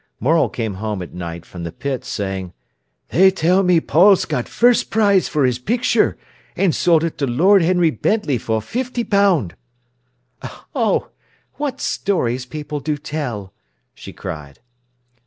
Morel 0.19 0.49
came 0.49 0.73
home 0.81 1.03
at 1.03 1.13
night 1.13 1.45
from 1.45 1.63
the 1.63 1.71
pit, 1.71 2.03
saying: 2.03 2.53
"They 3.09 3.29
tell 3.29 3.61
me 3.61 3.79
Paul's 3.79 4.25
got 4.25 4.47
first 4.49 4.89
prize 4.89 5.27
for 5.27 5.45
his 5.45 5.59
picture, 5.59 6.17
and 6.55 6.73
sold 6.73 7.03
it 7.03 7.19
to 7.19 7.27
Lord 7.27 7.61
Henry 7.61 7.91
Bentley 7.91 8.39
for 8.39 8.63
fifty 8.63 9.03
pound." 9.03 9.53
"Oh, 10.73 11.11
what 11.57 11.79
stories 11.79 12.47
people 12.47 12.79
do 12.79 12.97
tell!" 12.97 13.53
she 13.93 14.11
cried. 14.11 14.57